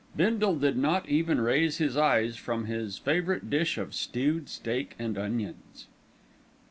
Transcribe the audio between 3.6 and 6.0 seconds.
of stewed steak and onions.